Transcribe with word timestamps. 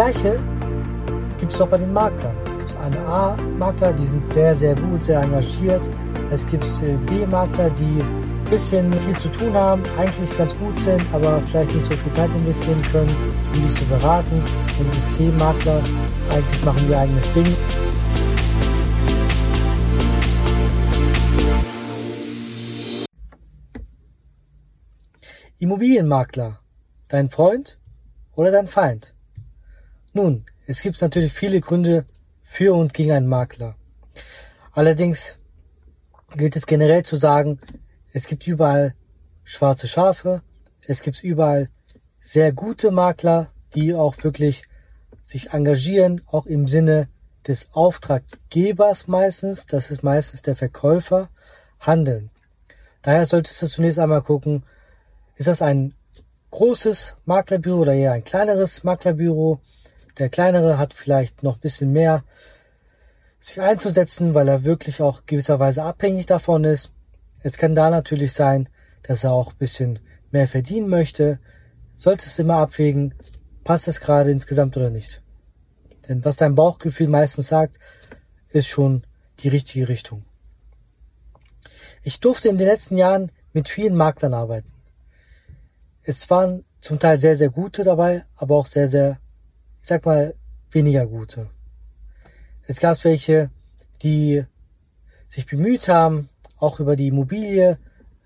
gleiche 0.00 0.38
gibt 1.38 1.52
es 1.52 1.60
auch 1.60 1.68
bei 1.68 1.76
den 1.76 1.92
Maklern. 1.92 2.34
Es 2.50 2.58
gibt 2.58 2.74
eine 2.76 2.98
A-Makler, 3.00 3.92
die 3.92 4.06
sind 4.06 4.26
sehr, 4.26 4.54
sehr 4.54 4.74
gut, 4.74 5.04
sehr 5.04 5.20
engagiert. 5.20 5.90
Es 6.30 6.46
gibt 6.46 6.64
äh, 6.82 6.96
B-Makler, 7.04 7.68
die 7.68 8.00
ein 8.00 8.44
bisschen 8.48 8.90
viel 8.94 9.18
zu 9.18 9.28
tun 9.28 9.52
haben, 9.52 9.82
eigentlich 9.98 10.34
ganz 10.38 10.56
gut 10.56 10.78
sind, 10.78 11.02
aber 11.12 11.42
vielleicht 11.42 11.74
nicht 11.74 11.84
so 11.84 11.94
viel 11.94 12.12
Zeit 12.12 12.30
investieren 12.34 12.80
können, 12.90 13.14
um 13.52 13.62
die 13.62 13.68
zu 13.68 13.84
beraten. 13.84 14.42
Und 14.78 14.94
die 14.94 14.98
C-Makler 14.98 15.82
eigentlich 16.30 16.64
machen 16.64 16.88
ihr 16.88 16.98
eigenes 16.98 17.32
Ding. 17.32 17.56
Immobilienmakler, 25.58 26.58
dein 27.08 27.28
Freund 27.28 27.78
oder 28.34 28.50
dein 28.50 28.66
Feind? 28.66 29.12
Nun, 30.12 30.44
es 30.66 30.82
gibt 30.82 31.00
natürlich 31.00 31.32
viele 31.32 31.60
Gründe 31.60 32.04
für 32.42 32.74
und 32.74 32.92
gegen 32.92 33.12
einen 33.12 33.28
Makler. 33.28 33.76
Allerdings 34.72 35.38
gilt 36.36 36.56
es 36.56 36.66
generell 36.66 37.04
zu 37.04 37.14
sagen, 37.14 37.60
es 38.12 38.26
gibt 38.26 38.44
überall 38.46 38.94
schwarze 39.44 39.86
Schafe, 39.86 40.42
es 40.82 41.02
gibt 41.02 41.22
überall 41.22 41.68
sehr 42.18 42.52
gute 42.52 42.90
Makler, 42.90 43.52
die 43.74 43.94
auch 43.94 44.16
wirklich 44.24 44.64
sich 45.22 45.52
engagieren, 45.52 46.20
auch 46.26 46.46
im 46.46 46.66
Sinne 46.66 47.08
des 47.46 47.68
Auftraggebers 47.72 49.06
meistens, 49.06 49.66
das 49.66 49.92
ist 49.92 50.02
meistens 50.02 50.42
der 50.42 50.56
Verkäufer, 50.56 51.28
handeln. 51.78 52.30
Daher 53.02 53.26
solltest 53.26 53.62
du 53.62 53.68
zunächst 53.68 54.00
einmal 54.00 54.22
gucken, 54.22 54.64
ist 55.36 55.46
das 55.46 55.62
ein 55.62 55.94
großes 56.50 57.14
Maklerbüro 57.26 57.82
oder 57.82 57.94
eher 57.94 58.12
ein 58.12 58.24
kleineres 58.24 58.82
Maklerbüro? 58.82 59.60
Der 60.20 60.28
kleinere 60.28 60.78
hat 60.78 60.94
vielleicht 60.94 61.42
noch 61.42 61.56
ein 61.56 61.60
bisschen 61.60 61.92
mehr 61.92 62.22
sich 63.40 63.60
einzusetzen, 63.60 64.34
weil 64.34 64.46
er 64.46 64.62
wirklich 64.62 65.02
auch 65.02 65.26
gewisserweise 65.26 65.82
abhängig 65.82 66.26
davon 66.26 66.62
ist. 66.62 66.92
Es 67.42 67.58
kann 67.58 67.74
da 67.74 67.90
natürlich 67.90 68.32
sein, 68.32 68.68
dass 69.02 69.24
er 69.24 69.32
auch 69.32 69.52
ein 69.52 69.58
bisschen 69.58 69.98
mehr 70.30 70.46
verdienen 70.46 70.88
möchte. 70.88 71.40
Solltest 71.96 72.38
du 72.38 72.42
immer 72.42 72.58
abwägen, 72.58 73.14
passt 73.64 73.88
es 73.88 74.00
gerade 74.00 74.30
insgesamt 74.30 74.76
oder 74.76 74.90
nicht. 74.90 75.22
Denn 76.08 76.24
was 76.24 76.36
dein 76.36 76.54
Bauchgefühl 76.54 77.08
meistens 77.08 77.48
sagt, 77.48 77.80
ist 78.50 78.68
schon 78.68 79.04
die 79.40 79.48
richtige 79.48 79.88
Richtung. 79.88 80.24
Ich 82.04 82.20
durfte 82.20 82.48
in 82.48 82.58
den 82.58 82.68
letzten 82.68 82.96
Jahren 82.96 83.32
mit 83.52 83.68
vielen 83.68 83.96
Maklern 83.96 84.34
arbeiten 84.34 84.70
es 86.02 86.28
waren 86.30 86.64
zum 86.80 86.98
Teil 86.98 87.18
sehr, 87.18 87.36
sehr 87.36 87.50
gute 87.50 87.84
dabei, 87.84 88.24
aber 88.36 88.56
auch 88.56 88.66
sehr, 88.66 88.88
sehr, 88.88 89.18
ich 89.82 89.88
sag 89.88 90.04
mal, 90.06 90.34
weniger 90.70 91.06
gute. 91.06 91.50
Es 92.66 92.80
gab 92.80 93.02
welche, 93.04 93.50
die 94.02 94.44
sich 95.28 95.46
bemüht 95.46 95.88
haben, 95.88 96.28
auch 96.58 96.80
über 96.80 96.96
die 96.96 97.08
Immobilie 97.08 97.78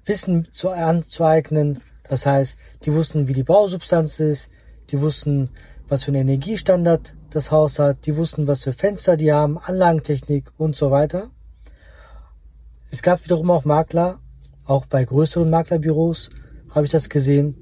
Wissen 0.05 0.49
zu, 0.51 0.71
anzueignen. 0.71 1.81
Das 2.03 2.27
heißt, 2.27 2.59
die 2.85 2.93
wussten, 2.93 3.29
wie 3.29 3.33
die 3.33 3.43
Bausubstanz 3.43 4.21
ist, 4.21 4.51
die 4.91 5.01
wussten, 5.01 5.51
was 5.89 6.05
für 6.05 6.11
einen 6.11 6.29
Energiestandard 6.29 7.15
das 7.31 7.51
Haus 7.51 7.79
hat, 7.79 8.07
die 8.07 8.17
wussten, 8.17 8.47
was 8.47 8.65
für 8.65 8.73
Fenster 8.73 9.17
die 9.17 9.33
haben, 9.33 9.59
Anlagentechnik 9.59 10.51
und 10.57 10.77
so 10.77 10.91
weiter. 10.91 11.31
Es 12.91 13.03
gab 13.03 13.25
wiederum 13.25 13.51
auch 13.51 13.65
Makler, 13.65 14.19
auch 14.67 14.87
bei 14.87 15.05
größeren 15.05 15.51
Maklerbüros 15.51 16.31
habe 16.71 16.87
ich 16.87 16.93
das 16.93 17.09
gesehen, 17.09 17.57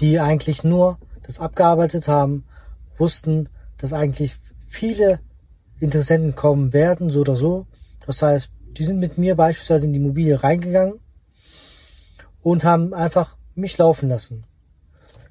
die 0.00 0.20
eigentlich 0.20 0.64
nur 0.64 0.98
das 1.22 1.40
abgearbeitet 1.40 2.08
haben, 2.08 2.44
wussten, 2.98 3.48
dass 3.78 3.92
eigentlich 3.92 4.36
viele 4.66 5.20
Interessenten 5.80 6.34
kommen 6.34 6.72
werden, 6.72 7.10
so 7.10 7.20
oder 7.20 7.36
so. 7.36 7.66
Das 8.06 8.22
heißt, 8.22 8.50
die 8.76 8.84
sind 8.84 8.98
mit 8.98 9.18
mir 9.18 9.34
beispielsweise 9.34 9.86
in 9.86 9.92
die 9.92 9.98
Immobilie 9.98 10.42
reingegangen 10.42 11.00
und 12.42 12.64
haben 12.64 12.94
einfach 12.94 13.36
mich 13.54 13.78
laufen 13.78 14.08
lassen. 14.08 14.44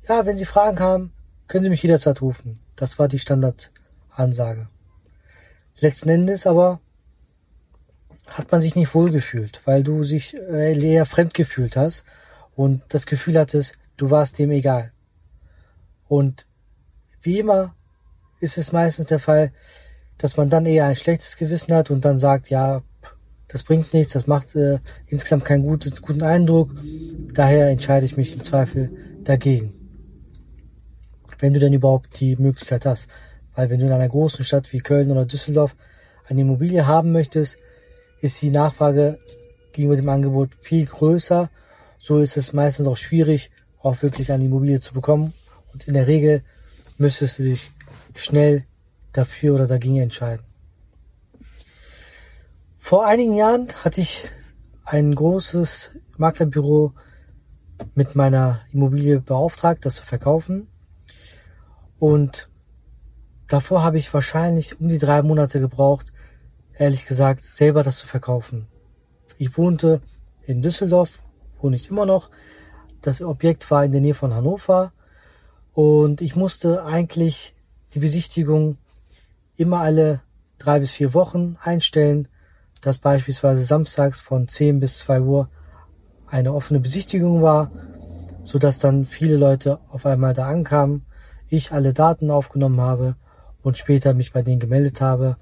Ja, 0.08 0.26
wenn 0.26 0.38
Sie 0.38 0.46
Fragen 0.46 0.80
haben, 0.80 1.14
können 1.48 1.64
Sie 1.64 1.70
mich 1.70 1.84
jederzeit 1.84 2.22
rufen. 2.22 2.60
Das 2.76 3.00
war 3.00 3.08
die 3.08 3.20
Standardansage. 3.20 4.70
Letzten 5.80 6.10
Endes 6.10 6.48
aber 6.48 6.80
hat 8.28 8.52
man 8.52 8.62
sich 8.62 8.76
nicht 8.76 8.94
wohlgefühlt, 8.94 9.62
weil 9.66 9.84
du 9.84 10.04
sich 10.04 10.36
äh, 10.36 10.78
eher 10.78 11.06
fremd 11.06 11.34
gefühlt 11.34 11.78
hast 11.78 12.04
und 12.56 12.82
das 12.90 13.06
Gefühl 13.06 13.38
hattest, 13.38 13.78
Du 13.98 14.12
warst 14.12 14.38
dem 14.38 14.52
egal. 14.52 14.92
Und 16.08 16.46
wie 17.22 17.40
immer 17.40 17.76
ist 18.40 18.58
es 18.58 18.72
meistens 18.72 19.08
der 19.08 19.20
Fall, 19.20 19.52
dass 20.18 20.38
man 20.38 20.50
dann 20.50 20.66
eher 20.66 20.86
ein 20.86 20.96
schlechtes 20.96 21.38
Gewissen 21.38 21.74
hat 21.74 21.92
und 21.92 22.06
dann 22.06 22.18
sagt, 22.18 22.50
ja, 22.50 22.82
das 23.48 23.64
bringt 23.64 23.94
nichts, 23.94 24.14
das 24.14 24.28
macht 24.28 24.56
äh, 24.56 24.80
insgesamt 25.08 25.46
keinen 25.46 25.64
gutes, 25.64 26.02
guten 26.02 26.24
Eindruck. 26.24 26.72
Daher 27.34 27.70
entscheide 27.70 28.06
ich 28.06 28.18
mich 28.18 28.34
im 28.34 28.44
Zweifel 28.44 28.92
dagegen. 29.24 29.74
Wenn 31.40 31.54
du 31.54 31.60
denn 31.60 31.74
überhaupt 31.74 32.20
die 32.20 32.36
Möglichkeit 32.36 32.86
hast. 32.86 33.08
Weil 33.56 33.70
wenn 33.70 33.80
du 33.80 33.86
in 33.86 33.92
einer 33.92 34.10
großen 34.10 34.44
Stadt 34.44 34.72
wie 34.74 34.80
Köln 34.80 35.12
oder 35.12 35.26
Düsseldorf 35.26 35.76
eine 36.28 36.42
Immobilie 36.42 36.86
haben 36.88 37.12
möchtest, 37.12 37.58
ist 38.22 38.42
die 38.42 38.50
Nachfrage 38.50 39.20
gegenüber 39.72 39.96
dem 39.96 40.10
Angebot 40.10 40.50
viel 40.60 40.86
größer. 40.86 41.50
So 41.98 42.20
ist 42.20 42.38
es 42.38 42.54
meistens 42.54 42.88
auch 42.88 42.98
schwierig, 42.98 43.50
auch 43.82 44.02
wirklich 44.02 44.32
eine 44.32 44.46
Immobilie 44.46 44.80
zu 44.80 44.94
bekommen. 44.94 45.34
Und 45.74 45.88
in 45.88 45.94
der 45.94 46.08
Regel 46.08 46.44
müsstest 46.98 47.40
du 47.40 47.44
dich 47.44 47.72
schnell 48.16 48.66
dafür 49.12 49.56
oder 49.56 49.68
dagegen 49.68 49.98
entscheiden. 49.98 50.46
Vor 52.78 53.06
einigen 53.06 53.34
Jahren 53.34 53.68
hatte 53.84 54.02
ich 54.02 54.26
ein 54.86 55.14
großes 55.14 55.92
Maklerbüro 56.18 56.94
mit 57.96 58.16
meiner 58.16 58.62
Immobilie 58.72 59.20
beauftragt, 59.20 59.86
das 59.86 59.96
zu 59.96 60.06
verkaufen. 60.06 60.68
Und 62.00 62.48
davor 63.48 63.84
habe 63.84 63.98
ich 63.98 64.14
wahrscheinlich 64.14 64.80
um 64.80 64.88
die 64.88 65.00
drei 65.00 65.22
Monate 65.22 65.60
gebraucht, 65.60 66.14
ehrlich 66.78 67.06
gesagt, 67.06 67.44
selber 67.44 67.84
das 67.84 67.98
zu 67.98 68.08
verkaufen. 68.08 68.68
Ich 69.38 69.58
wohnte 69.58 70.02
in 70.46 70.62
Düsseldorf, 70.62 71.20
wohne 71.60 71.76
ich 71.76 71.90
immer 71.90 72.06
noch, 72.06 72.30
das 73.02 73.22
Objekt 73.22 73.70
war 73.70 73.84
in 73.84 73.92
der 73.92 74.02
Nähe 74.02 74.14
von 74.14 74.34
Hannover 74.34 74.94
und 75.78 76.22
ich 76.22 76.36
musste 76.36 76.86
eigentlich 76.86 77.54
die 77.94 78.00
Besichtigung 78.00 78.80
immer 79.58 79.82
alle 79.82 80.22
drei 80.58 80.80
bis 80.80 80.90
vier 80.90 81.14
Wochen 81.14 81.56
einstellen, 81.62 82.28
dass 82.82 82.98
beispielsweise 82.98 83.62
samstags 83.62 84.20
von 84.20 84.48
10 84.48 84.80
bis 84.80 84.98
2 84.98 85.22
Uhr 85.22 85.50
eine 86.26 86.56
offene 86.56 86.80
Besichtigung 86.80 87.44
war, 87.44 87.70
so 88.44 88.58
dass 88.58 88.80
dann 88.80 89.06
viele 89.06 89.38
Leute 89.38 89.78
auf 89.92 90.08
einmal 90.08 90.34
da 90.34 90.48
ankamen, 90.48 91.06
ich 91.48 91.72
alle 91.72 91.94
Daten 91.94 92.32
aufgenommen 92.32 92.82
habe 92.82 93.16
und 93.62 93.78
später 93.78 94.16
mich 94.16 94.34
bei 94.34 94.42
denen 94.42 94.60
gemeldet 94.60 95.00
habe, 95.00 95.38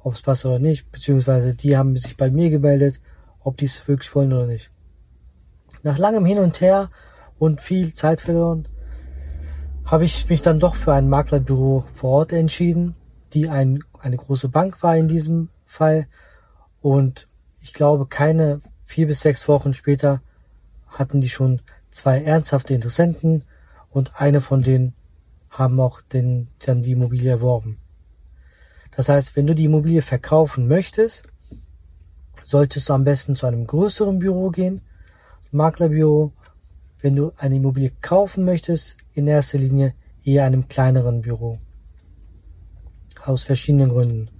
ob 0.00 0.12
es 0.12 0.20
passt 0.20 0.44
oder 0.44 0.58
nicht, 0.58 0.92
beziehungsweise 0.92 1.54
die 1.54 1.78
haben 1.78 1.96
sich 1.96 2.18
bei 2.18 2.30
mir 2.30 2.50
gemeldet, 2.50 3.00
ob 3.40 3.56
die 3.56 3.64
es 3.64 3.88
wirklich 3.88 4.14
wollen 4.14 4.34
oder 4.34 4.48
nicht. 4.48 4.70
Nach 5.82 5.96
langem 5.96 6.26
Hin 6.26 6.40
und 6.40 6.60
Her 6.60 6.90
und 7.38 7.62
viel 7.62 7.94
Zeit 7.94 8.20
verloren, 8.20 8.68
habe 9.90 10.04
ich 10.04 10.28
mich 10.28 10.42
dann 10.42 10.60
doch 10.60 10.76
für 10.76 10.92
ein 10.92 11.08
Maklerbüro 11.08 11.84
vor 11.92 12.10
Ort 12.10 12.32
entschieden, 12.34 12.94
die 13.32 13.48
ein, 13.48 13.82
eine 13.98 14.18
große 14.18 14.50
Bank 14.50 14.82
war 14.82 14.94
in 14.96 15.08
diesem 15.08 15.48
Fall. 15.64 16.06
Und 16.82 17.26
ich 17.62 17.72
glaube, 17.72 18.06
keine 18.06 18.60
vier 18.84 19.06
bis 19.06 19.20
sechs 19.20 19.48
Wochen 19.48 19.72
später 19.72 20.20
hatten 20.88 21.22
die 21.22 21.30
schon 21.30 21.62
zwei 21.90 22.22
ernsthafte 22.22 22.74
Interessenten 22.74 23.44
und 23.88 24.20
eine 24.20 24.42
von 24.42 24.62
denen 24.62 24.92
haben 25.48 25.80
auch 25.80 26.02
den, 26.02 26.48
dann 26.66 26.82
die 26.82 26.92
Immobilie 26.92 27.30
erworben. 27.30 27.78
Das 28.94 29.08
heißt, 29.08 29.36
wenn 29.36 29.46
du 29.46 29.54
die 29.54 29.64
Immobilie 29.64 30.02
verkaufen 30.02 30.68
möchtest, 30.68 31.24
solltest 32.42 32.90
du 32.90 32.92
am 32.92 33.04
besten 33.04 33.36
zu 33.36 33.46
einem 33.46 33.66
größeren 33.66 34.18
Büro 34.18 34.50
gehen, 34.50 34.82
Maklerbüro. 35.50 36.32
Wenn 37.00 37.16
du 37.16 37.32
eine 37.36 37.56
Immobilie 37.56 37.92
kaufen 38.00 38.44
möchtest, 38.44 38.96
in 39.14 39.26
erster 39.26 39.58
Linie 39.58 39.94
eher 40.24 40.44
einem 40.44 40.68
kleineren 40.68 41.22
Büro. 41.22 41.58
Aus 43.24 43.44
verschiedenen 43.44 43.90
Gründen. 43.90 44.30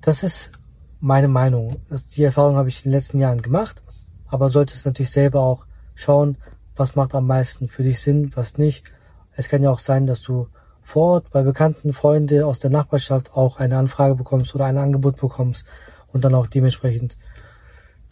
Das 0.00 0.22
ist 0.22 0.52
meine 1.00 1.28
Meinung. 1.28 1.76
Die 2.16 2.22
Erfahrung 2.22 2.56
habe 2.56 2.68
ich 2.68 2.84
in 2.84 2.90
den 2.90 2.96
letzten 2.96 3.18
Jahren 3.18 3.42
gemacht, 3.42 3.82
aber 4.26 4.48
solltest 4.48 4.86
natürlich 4.86 5.10
selber 5.10 5.40
auch 5.40 5.66
schauen, 5.94 6.36
was 6.76 6.94
macht 6.94 7.14
am 7.14 7.26
meisten 7.26 7.68
für 7.68 7.82
dich 7.82 8.00
Sinn, 8.00 8.30
was 8.34 8.58
nicht. 8.58 8.84
Es 9.32 9.48
kann 9.48 9.62
ja 9.62 9.70
auch 9.70 9.78
sein, 9.78 10.06
dass 10.06 10.22
du 10.22 10.48
vor 10.82 11.12
Ort 11.14 11.30
bei 11.30 11.42
bekannten 11.42 11.92
Freunden 11.92 12.42
aus 12.42 12.60
der 12.60 12.70
Nachbarschaft 12.70 13.34
auch 13.34 13.58
eine 13.58 13.76
Anfrage 13.76 14.14
bekommst 14.14 14.54
oder 14.54 14.64
ein 14.64 14.78
Angebot 14.78 15.20
bekommst 15.20 15.66
und 16.12 16.24
dann 16.24 16.34
auch 16.34 16.46
dementsprechend 16.46 17.18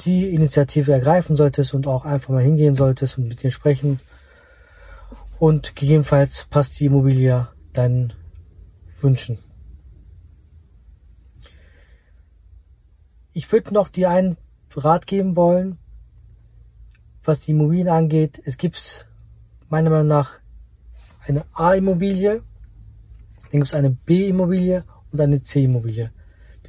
die 0.01 0.29
Initiative 0.29 0.93
ergreifen 0.93 1.37
solltest 1.37 1.75
und 1.75 1.87
auch 1.87 2.05
einfach 2.05 2.31
mal 2.31 2.43
hingehen 2.43 2.75
solltest 2.75 3.19
und 3.19 3.29
mit 3.29 3.43
dir 3.43 3.51
sprechen. 3.51 4.01
und 5.39 5.77
gegebenenfalls 5.77 6.47
passt 6.49 6.81
die 6.81 6.87
Immobilie 6.87 7.49
deinen 7.75 8.15
Wünschen. 9.01 9.39
Ich 13.35 13.53
würde 13.53 13.75
noch 13.75 13.91
dir 13.91 14.09
einen 14.09 14.39
Rat 14.75 15.07
geben 15.07 15.37
wollen, 15.37 15.79
was 17.23 17.41
die 17.41 17.51
Immobilien 17.51 17.89
angeht. 17.89 18.41
Es 18.45 18.57
gibt 18.57 19.07
meiner 19.69 19.91
Meinung 19.91 20.07
nach 20.07 20.39
eine 21.27 21.45
A-Immobilie, 21.53 22.43
dann 23.43 23.61
gibt 23.61 23.67
es 23.67 23.75
eine 23.75 23.91
B-Immobilie 23.91 24.85
und 25.13 25.21
eine 25.21 25.43
C-Immobilie. 25.43 26.11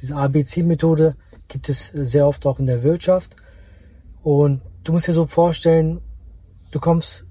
Diese 0.00 0.16
ABC-Methode 0.16 1.16
gibt 1.48 1.68
es 1.68 1.88
sehr 1.88 2.26
oft 2.26 2.46
auch 2.46 2.58
in 2.58 2.66
der 2.66 2.82
Wirtschaft. 2.82 3.34
Und 4.22 4.60
du 4.84 4.92
musst 4.92 5.08
dir 5.08 5.12
so 5.12 5.26
vorstellen, 5.26 6.00
du 6.70 6.78
kommst 6.78 7.26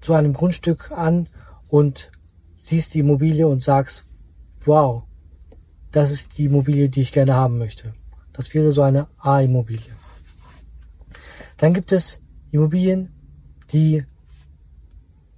zu 0.00 0.14
einem 0.14 0.32
Grundstück 0.32 0.90
an 0.92 1.28
und 1.68 2.10
siehst 2.56 2.94
die 2.94 3.00
Immobilie 3.00 3.46
und 3.46 3.62
sagst, 3.62 4.04
wow, 4.64 5.04
das 5.92 6.10
ist 6.10 6.38
die 6.38 6.46
Immobilie, 6.46 6.88
die 6.88 7.02
ich 7.02 7.12
gerne 7.12 7.34
haben 7.34 7.58
möchte. 7.58 7.94
Das 8.32 8.52
wäre 8.52 8.72
so 8.72 8.82
eine 8.82 9.08
A-Immobilie. 9.18 9.92
Dann 11.56 11.72
gibt 11.72 11.92
es 11.92 12.20
Immobilien, 12.50 13.12
die 13.72 14.04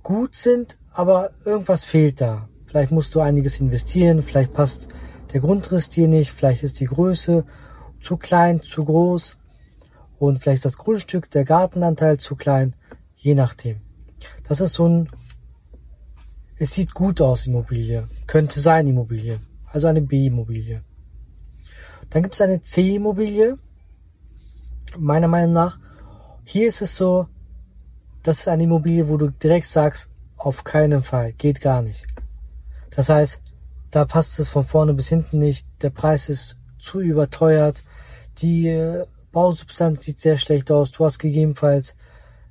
gut 0.02 0.34
sind, 0.34 0.76
aber 0.92 1.30
irgendwas 1.44 1.84
fehlt 1.84 2.20
da. 2.20 2.48
Vielleicht 2.66 2.90
musst 2.90 3.14
du 3.14 3.20
einiges 3.20 3.60
investieren, 3.60 4.22
vielleicht 4.22 4.52
passt 4.52 4.88
der 5.32 5.40
Grundriss 5.40 5.88
dir 5.88 6.08
nicht, 6.08 6.32
vielleicht 6.32 6.62
ist 6.62 6.80
die 6.80 6.86
Größe 6.86 7.44
zu 8.00 8.16
klein, 8.16 8.62
zu 8.62 8.84
groß 8.84 9.36
und 10.18 10.40
vielleicht 10.40 10.58
ist 10.58 10.64
das 10.64 10.78
Grundstück, 10.78 11.30
der 11.30 11.44
Gartenanteil 11.44 12.18
zu 12.18 12.36
klein, 12.36 12.74
je 13.16 13.34
nachdem. 13.34 13.80
Das 14.48 14.60
ist 14.60 14.74
so 14.74 14.88
ein, 14.88 15.10
es 16.58 16.72
sieht 16.72 16.94
gut 16.94 17.20
aus, 17.20 17.46
Immobilie, 17.46 18.08
könnte 18.26 18.60
sein 18.60 18.86
Immobilie, 18.86 19.38
also 19.66 19.86
eine 19.86 20.00
B-Immobilie. 20.00 20.82
Dann 22.10 22.22
gibt 22.22 22.34
es 22.34 22.40
eine 22.40 22.62
C-Immobilie, 22.62 23.58
meiner 24.98 25.28
Meinung 25.28 25.52
nach. 25.52 25.78
Hier 26.44 26.66
ist 26.66 26.80
es 26.80 26.96
so, 26.96 27.28
das 28.22 28.40
ist 28.40 28.48
eine 28.48 28.64
Immobilie, 28.64 29.08
wo 29.08 29.16
du 29.16 29.30
direkt 29.30 29.66
sagst, 29.66 30.10
auf 30.36 30.64
keinen 30.64 31.02
Fall, 31.02 31.32
geht 31.32 31.60
gar 31.60 31.82
nicht. 31.82 32.06
Das 32.90 33.08
heißt, 33.08 33.40
da 33.90 34.04
passt 34.04 34.38
es 34.38 34.48
von 34.48 34.64
vorne 34.64 34.94
bis 34.94 35.08
hinten 35.08 35.38
nicht, 35.38 35.66
der 35.82 35.90
Preis 35.90 36.28
ist 36.28 36.56
zu 36.78 37.00
überteuert, 37.00 37.82
die 38.38 38.68
äh, 38.68 39.04
Bausubstanz 39.32 40.02
sieht 40.02 40.20
sehr 40.20 40.36
schlecht 40.36 40.70
aus, 40.70 40.90
du 40.90 41.04
hast 41.04 41.18
gegebenenfalls 41.18 41.96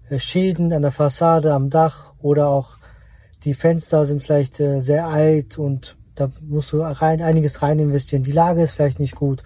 äh, 0.09 0.19
Schäden 0.19 0.73
an 0.73 0.81
der 0.81 0.91
Fassade, 0.91 1.53
am 1.53 1.69
Dach 1.69 2.13
oder 2.19 2.47
auch 2.47 2.77
die 3.43 3.53
Fenster 3.53 4.05
sind 4.05 4.23
vielleicht 4.23 4.59
äh, 4.59 4.79
sehr 4.79 5.07
alt 5.07 5.57
und 5.57 5.95
da 6.15 6.31
musst 6.41 6.71
du 6.71 6.81
rein, 6.81 7.21
einiges 7.21 7.61
rein 7.61 7.77
investieren. 7.77 8.23
Die 8.23 8.31
Lage 8.31 8.63
ist 8.63 8.71
vielleicht 8.71 8.99
nicht 8.99 9.15
gut, 9.15 9.43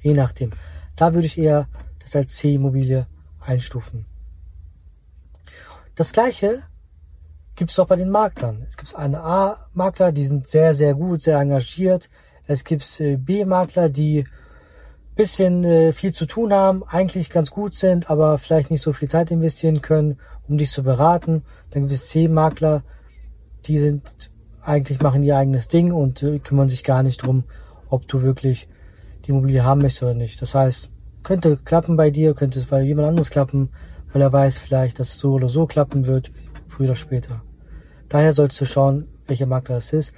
je 0.00 0.14
nachdem. 0.14 0.52
Da 0.96 1.14
würde 1.14 1.26
ich 1.26 1.38
eher 1.38 1.68
das 2.00 2.16
als 2.16 2.34
C-Immobilie 2.36 3.06
einstufen. 3.40 4.04
Das 5.94 6.12
gleiche 6.12 6.62
gibt 7.58 7.72
es 7.72 7.78
auch 7.78 7.88
bei 7.88 7.96
den 7.96 8.08
Maklern. 8.08 8.64
Es 8.66 8.76
gibt 8.76 8.94
eine 8.94 9.20
A-Makler, 9.20 10.12
die 10.12 10.24
sind 10.24 10.46
sehr, 10.46 10.74
sehr 10.74 10.94
gut, 10.94 11.20
sehr 11.20 11.38
engagiert. 11.38 12.08
Es 12.46 12.64
gibt 12.64 13.00
äh, 13.00 13.16
B-Makler, 13.16 13.88
die 13.88 14.24
bisschen 15.16 15.64
äh, 15.64 15.92
viel 15.92 16.12
zu 16.12 16.26
tun 16.26 16.52
haben, 16.52 16.84
eigentlich 16.84 17.28
ganz 17.28 17.50
gut 17.50 17.74
sind, 17.74 18.08
aber 18.08 18.38
vielleicht 18.38 18.70
nicht 18.70 18.80
so 18.80 18.92
viel 18.92 19.08
Zeit 19.08 19.32
investieren 19.32 19.82
können, 19.82 20.20
um 20.48 20.56
dich 20.56 20.70
zu 20.70 20.84
beraten. 20.84 21.42
Dann 21.70 21.82
gibt 21.82 21.92
es 21.92 22.08
C-Makler, 22.08 22.84
die 23.66 23.80
sind 23.80 24.30
eigentlich 24.62 25.02
machen 25.02 25.24
ihr 25.24 25.36
eigenes 25.36 25.66
Ding 25.66 25.90
und 25.90 26.22
äh, 26.22 26.38
kümmern 26.38 26.68
sich 26.68 26.84
gar 26.84 27.02
nicht 27.02 27.26
drum, 27.26 27.42
ob 27.88 28.06
du 28.06 28.22
wirklich 28.22 28.68
die 29.24 29.30
Immobilie 29.30 29.64
haben 29.64 29.80
möchtest 29.80 30.04
oder 30.04 30.14
nicht. 30.14 30.40
Das 30.40 30.54
heißt, 30.54 30.90
könnte 31.24 31.56
klappen 31.56 31.96
bei 31.96 32.10
dir, 32.10 32.34
könnte 32.34 32.60
es 32.60 32.66
bei 32.66 32.82
jemand 32.82 33.08
anderes 33.08 33.30
klappen, 33.30 33.70
weil 34.12 34.22
er 34.22 34.32
weiß 34.32 34.58
vielleicht, 34.58 35.00
dass 35.00 35.08
es 35.08 35.18
so 35.18 35.32
oder 35.32 35.48
so 35.48 35.66
klappen 35.66 36.06
wird, 36.06 36.30
früher 36.68 36.90
oder 36.90 36.94
später. 36.94 37.42
Daher 38.08 38.32
solltest 38.32 38.60
du 38.60 38.64
schauen, 38.64 39.08
welcher 39.26 39.46
Makler 39.46 39.76
es 39.76 39.92
ist. 39.92 40.14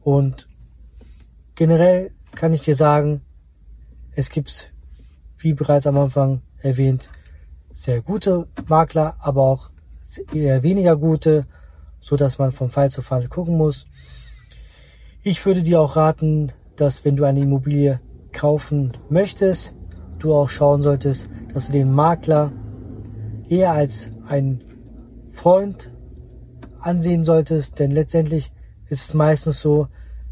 Und 0.00 0.46
generell 1.54 2.10
kann 2.34 2.52
ich 2.52 2.62
dir 2.62 2.74
sagen, 2.74 3.22
es 4.14 4.30
gibt, 4.30 4.72
wie 5.38 5.54
bereits 5.54 5.86
am 5.86 5.98
Anfang 5.98 6.42
erwähnt, 6.58 7.10
sehr 7.72 8.02
gute 8.02 8.46
Makler, 8.68 9.16
aber 9.20 9.42
auch 9.42 9.70
eher 10.32 10.62
weniger 10.62 10.96
gute, 10.96 11.46
so 12.00 12.16
dass 12.16 12.38
man 12.38 12.52
vom 12.52 12.70
Fall 12.70 12.90
zu 12.90 13.02
Fall 13.02 13.28
gucken 13.28 13.56
muss. 13.56 13.86
Ich 15.22 15.44
würde 15.46 15.62
dir 15.62 15.80
auch 15.80 15.96
raten, 15.96 16.52
dass 16.76 17.04
wenn 17.04 17.16
du 17.16 17.24
eine 17.24 17.40
Immobilie 17.40 18.00
kaufen 18.32 18.96
möchtest, 19.10 19.74
du 20.18 20.34
auch 20.34 20.48
schauen 20.48 20.82
solltest, 20.82 21.30
dass 21.52 21.66
du 21.66 21.72
den 21.72 21.92
Makler 21.92 22.52
eher 23.48 23.72
als 23.72 24.10
ein 24.28 24.62
Freund 25.32 25.90
ansehen 26.80 27.24
solltest, 27.24 27.78
denn 27.78 27.90
letztendlich 27.90 28.52
ist 28.88 29.06
es 29.06 29.14
meistens 29.14 29.60
so, 29.60 29.88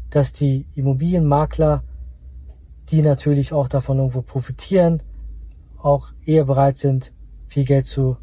dass 0.09 0.33
die 0.33 0.65
Immobilienmakler, 0.75 1.83
die 2.89 3.01
natürlich 3.01 3.53
auch 3.53 3.67
davon 3.67 3.97
irgendwo 3.97 4.21
profitieren, 4.21 5.03
auch 5.77 6.11
eher 6.25 6.45
bereit 6.45 6.77
sind, 6.77 7.13
viel 7.47 7.65
Geld 7.65 7.85
zu, 7.85 8.17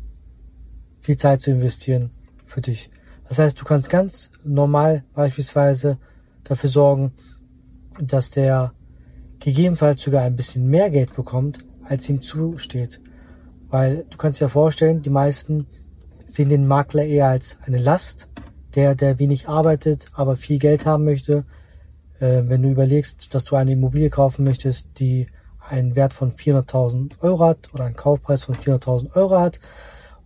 viel 1.01 1.17
Zeit 1.17 1.41
zu 1.41 1.51
investieren 1.51 2.11
für 2.47 2.61
dich. 2.61 2.91
Das 3.29 3.39
heißt, 3.39 3.61
du 3.61 3.65
kannst 3.65 3.91
ganz 3.91 4.31
normal 4.45 5.05
beispielsweise 5.15 5.99
dafür 6.45 6.71
sorgen, 6.71 7.13
dass 8.01 8.31
der 8.31 8.73
gegebenenfalls 9.39 10.03
sogar 10.03 10.23
ein 10.23 10.37
bisschen 10.37 10.69
mehr 10.69 10.91
Geld 10.91 11.15
bekommt, 11.15 11.65
als 11.85 12.09
ihm 12.09 12.23
zusteht. 12.23 13.01
Weil 13.69 14.05
du 14.11 14.17
kannst 14.17 14.41
dir 14.41 14.49
vorstellen, 14.49 15.03
die 15.03 15.11
meisten 15.11 15.67
sehen 16.27 16.49
den 16.49 16.67
Makler 16.67 17.05
eher 17.05 17.29
als 17.29 17.57
eine 17.67 17.79
Last, 17.79 18.29
der, 18.75 18.95
der 18.95 19.19
wenig 19.19 19.49
arbeitet, 19.49 20.09
aber 20.15 20.37
viel 20.37 20.59
Geld 20.59 20.87
haben 20.87 21.05
möchte. 21.05 21.45
Äh, 22.19 22.43
wenn 22.47 22.63
du 22.63 22.71
überlegst, 22.71 23.35
dass 23.35 23.45
du 23.45 23.57
eine 23.57 23.73
Immobilie 23.73 24.11
kaufen 24.11 24.45
möchtest, 24.45 24.99
die 24.99 25.29
einen 25.69 25.97
Wert 25.97 26.13
von 26.13 26.33
400.000 26.33 27.21
Euro 27.21 27.45
hat 27.45 27.73
oder 27.73 27.85
einen 27.85 27.97
Kaufpreis 27.97 28.45
von 28.45 28.55
400.000 28.55 29.15
Euro 29.15 29.39
hat 29.39 29.61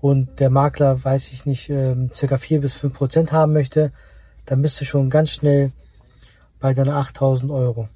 und 0.00 0.40
der 0.40 0.50
Makler, 0.50 1.02
weiß 1.02 1.32
ich 1.32 1.46
nicht, 1.46 1.70
äh, 1.70 1.94
circa 2.14 2.38
4 2.38 2.60
bis 2.60 2.74
5 2.74 2.94
Prozent 2.94 3.32
haben 3.32 3.52
möchte, 3.52 3.92
dann 4.46 4.62
bist 4.62 4.80
du 4.80 4.84
schon 4.84 5.10
ganz 5.10 5.30
schnell 5.30 5.72
bei 6.60 6.74
deinen 6.74 6.90
8.000 6.90 7.52
Euro. 7.52 7.88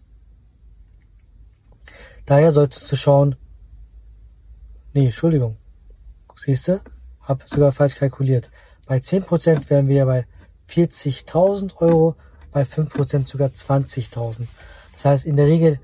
Daher 2.27 2.53
solltest 2.53 2.91
du 2.91 2.97
schauen, 2.97 3.37
nee, 4.93 5.07
Entschuldigung, 5.07 5.57
siehst 6.37 6.69
du, 6.69 6.81
hab 7.23 7.49
sogar 7.49 7.73
falsch 7.73 7.97
kalkuliert. 7.97 8.51
Bei 8.87 8.99
10% 8.99 9.71
wären 9.71 9.89
wir 9.89 10.07
bei 10.07 10.27
40.000 10.69 11.77
Euro, 11.79 12.17
bei 12.51 12.63
5% 12.63 13.25
sogar 13.25 13.49
20.000. 13.49 14.47
Das 14.93 15.05
heißt, 15.05 15.27
in 15.27 15.37
der 15.37 15.47
Regel 15.47 15.79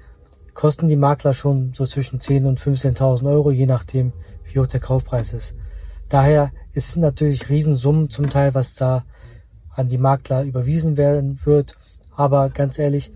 kosten 0.54 0.88
die 0.88 0.96
Makler 0.96 1.34
schon 1.34 1.72
so 1.72 1.86
zwischen 1.86 2.20
10 2.20 2.46
und 2.46 2.60
15.000 2.60 3.30
Euro, 3.30 3.50
je 3.50 3.66
nachdem, 3.66 4.12
wie 4.44 4.58
hoch 4.58 4.66
der 4.66 4.80
Kaufpreis 4.80 5.32
ist. 5.32 5.54
Daher 6.08 6.52
ist 6.72 6.96
natürlich 6.96 7.48
Riesensummen 7.48 8.10
zum 8.10 8.30
Teil, 8.30 8.54
was 8.54 8.74
da 8.74 9.04
an 9.70 9.88
die 9.88 9.98
Makler 9.98 10.42
überwiesen 10.42 10.96
werden 10.96 11.38
wird. 11.44 11.76
Aber 12.16 12.48
ganz 12.50 12.78
ehrlich, 12.78 13.12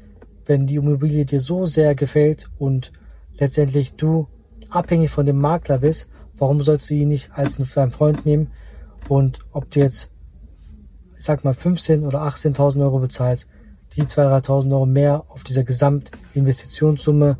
wenn 0.46 0.66
die 0.66 0.76
Immobilie 0.76 1.24
dir 1.24 1.40
so 1.40 1.66
sehr 1.66 1.94
gefällt 1.94 2.48
und 2.58 2.92
letztendlich 3.38 3.94
du 3.94 4.28
abhängig 4.70 5.10
von 5.10 5.26
dem 5.26 5.38
Makler 5.38 5.78
bist, 5.78 6.06
warum 6.42 6.60
sollst 6.60 6.90
du 6.90 6.94
ihn 6.94 7.06
nicht 7.06 7.30
als 7.38 7.56
deinen 7.56 7.92
Freund 7.92 8.26
nehmen? 8.26 8.50
Und 9.08 9.38
ob 9.52 9.70
du 9.70 9.78
jetzt, 9.78 10.10
ich 11.16 11.24
sag 11.24 11.44
mal, 11.44 11.54
15 11.54 12.04
oder 12.04 12.22
18.000 12.22 12.82
Euro 12.82 12.98
bezahlst, 12.98 13.48
die 13.94 14.02
2.000, 14.02 14.46
3.000 14.46 14.72
Euro 14.72 14.86
mehr 14.86 15.24
auf 15.28 15.44
dieser 15.44 15.62
Gesamtinvestitionssumme 15.62 17.38